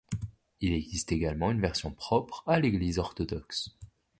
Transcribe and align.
Il 0.61 0.73
existe 0.73 1.11
également 1.11 1.51
une 1.51 1.61
version 1.61 1.91
propre 1.91 2.41
à 2.47 2.59
l'église 2.59 2.97
orthodoxe. 2.97 3.77